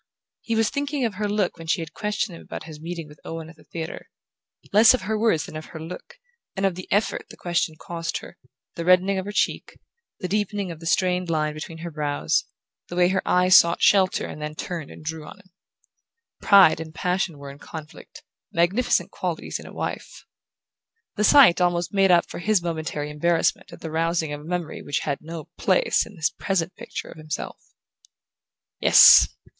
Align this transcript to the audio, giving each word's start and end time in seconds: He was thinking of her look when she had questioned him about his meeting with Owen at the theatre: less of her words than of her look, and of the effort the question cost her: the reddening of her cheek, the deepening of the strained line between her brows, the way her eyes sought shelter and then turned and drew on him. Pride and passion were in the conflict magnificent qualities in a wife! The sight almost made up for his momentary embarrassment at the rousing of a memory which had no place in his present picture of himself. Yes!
He 0.41 0.55
was 0.55 0.71
thinking 0.71 1.05
of 1.05 1.13
her 1.13 1.29
look 1.29 1.59
when 1.59 1.67
she 1.67 1.79
had 1.79 1.93
questioned 1.93 2.35
him 2.35 2.41
about 2.41 2.63
his 2.63 2.81
meeting 2.81 3.07
with 3.07 3.19
Owen 3.23 3.51
at 3.51 3.55
the 3.55 3.63
theatre: 3.65 4.09
less 4.73 4.95
of 4.95 5.03
her 5.03 5.15
words 5.15 5.45
than 5.45 5.55
of 5.55 5.65
her 5.65 5.79
look, 5.79 6.15
and 6.55 6.65
of 6.65 6.73
the 6.73 6.91
effort 6.91 7.27
the 7.29 7.37
question 7.37 7.75
cost 7.79 8.17
her: 8.17 8.35
the 8.73 8.83
reddening 8.83 9.19
of 9.19 9.25
her 9.25 9.31
cheek, 9.31 9.77
the 10.19 10.27
deepening 10.27 10.71
of 10.71 10.79
the 10.79 10.87
strained 10.87 11.29
line 11.29 11.53
between 11.53 11.77
her 11.77 11.91
brows, 11.91 12.45
the 12.87 12.95
way 12.95 13.09
her 13.09 13.21
eyes 13.27 13.55
sought 13.55 13.83
shelter 13.83 14.25
and 14.25 14.41
then 14.41 14.55
turned 14.55 14.89
and 14.89 15.03
drew 15.05 15.23
on 15.23 15.37
him. 15.37 15.51
Pride 16.41 16.79
and 16.79 16.95
passion 16.95 17.37
were 17.37 17.51
in 17.51 17.59
the 17.59 17.63
conflict 17.63 18.23
magnificent 18.51 19.11
qualities 19.11 19.59
in 19.59 19.67
a 19.67 19.71
wife! 19.71 20.25
The 21.15 21.23
sight 21.23 21.61
almost 21.61 21.93
made 21.93 22.09
up 22.09 22.27
for 22.27 22.39
his 22.39 22.63
momentary 22.63 23.11
embarrassment 23.11 23.71
at 23.71 23.81
the 23.81 23.91
rousing 23.91 24.33
of 24.33 24.41
a 24.41 24.45
memory 24.45 24.81
which 24.81 25.01
had 25.01 25.19
no 25.21 25.49
place 25.59 26.07
in 26.07 26.15
his 26.15 26.31
present 26.31 26.75
picture 26.75 27.09
of 27.09 27.19
himself. 27.19 27.59
Yes! 28.79 29.27